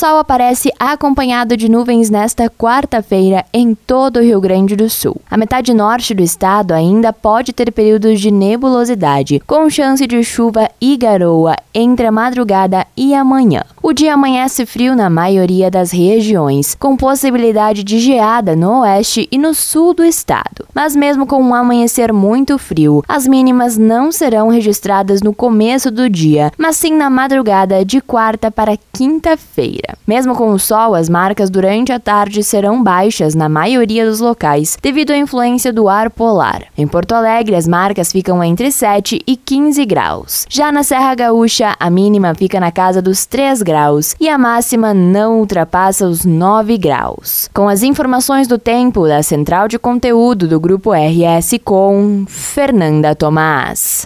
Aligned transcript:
sol 0.00 0.16
aparece 0.16 0.72
acompanhado 0.78 1.58
de 1.58 1.70
nuvens 1.70 2.08
nesta 2.08 2.48
quarta-feira 2.48 3.44
em 3.52 3.74
todo 3.74 4.16
o 4.16 4.22
Rio 4.22 4.40
Grande 4.40 4.74
do 4.74 4.88
Sul. 4.88 5.20
A 5.30 5.36
metade 5.36 5.74
norte 5.74 6.14
do 6.14 6.22
estado 6.22 6.72
ainda 6.72 7.12
pode 7.12 7.52
ter 7.52 7.70
períodos 7.70 8.18
de 8.18 8.30
nebulosidade, 8.30 9.42
com 9.46 9.68
chance 9.68 10.06
de 10.06 10.24
chuva 10.24 10.70
e 10.80 10.96
garoa 10.96 11.54
entre 11.74 12.06
a 12.06 12.10
madrugada 12.10 12.86
e 12.96 13.12
amanhã. 13.14 13.62
O 13.82 13.92
dia 13.92 14.14
amanhece 14.14 14.64
frio 14.64 14.96
na 14.96 15.10
maioria 15.10 15.70
das 15.70 15.90
regiões, 15.90 16.74
com 16.74 16.96
possibilidade 16.96 17.84
de 17.84 17.98
geada 17.98 18.56
no 18.56 18.80
oeste 18.80 19.28
e 19.30 19.36
no 19.36 19.52
sul 19.52 19.92
do 19.92 20.02
estado. 20.02 20.66
Mas 20.74 20.96
mesmo 20.96 21.26
com 21.26 21.42
um 21.42 21.54
amanhecer 21.54 22.10
muito 22.10 22.56
frio, 22.56 23.02
as 23.06 23.26
mínimas 23.26 23.76
não 23.76 24.10
serão 24.10 24.48
registradas 24.48 25.20
no 25.20 25.34
começo 25.34 25.90
do 25.90 26.08
dia, 26.08 26.50
mas 26.56 26.78
sim 26.78 26.94
na 26.94 27.10
madrugada 27.10 27.84
de 27.84 28.00
quarta 28.00 28.50
para 28.50 28.78
quinta-feira. 28.94 29.89
Mesmo 30.06 30.34
com 30.34 30.52
o 30.52 30.58
sol, 30.58 30.94
as 30.94 31.08
marcas 31.08 31.50
durante 31.50 31.92
a 31.92 32.00
tarde 32.00 32.42
serão 32.42 32.82
baixas 32.82 33.34
na 33.34 33.48
maioria 33.48 34.06
dos 34.06 34.20
locais, 34.20 34.76
devido 34.82 35.10
à 35.10 35.16
influência 35.16 35.72
do 35.72 35.88
ar 35.88 36.10
polar. 36.10 36.64
Em 36.76 36.86
Porto 36.86 37.12
Alegre, 37.12 37.56
as 37.56 37.66
marcas 37.66 38.12
ficam 38.12 38.42
entre 38.42 38.70
7 38.70 39.20
e 39.26 39.36
15 39.36 39.84
graus. 39.84 40.46
Já 40.48 40.70
na 40.72 40.82
Serra 40.82 41.14
Gaúcha, 41.14 41.74
a 41.78 41.90
mínima 41.90 42.34
fica 42.34 42.60
na 42.60 42.70
casa 42.70 43.02
dos 43.02 43.26
3 43.26 43.62
graus 43.62 44.14
e 44.20 44.28
a 44.28 44.38
máxima 44.38 44.94
não 44.94 45.40
ultrapassa 45.40 46.06
os 46.06 46.24
9 46.24 46.78
graus. 46.78 47.48
Com 47.52 47.68
as 47.68 47.82
informações 47.82 48.46
do 48.46 48.58
tempo 48.58 49.06
da 49.06 49.22
Central 49.22 49.68
de 49.68 49.78
Conteúdo 49.78 50.46
do 50.46 50.60
Grupo 50.60 50.92
RS 50.92 51.58
com 51.64 52.24
Fernanda 52.26 53.14
Tomás. 53.14 53.98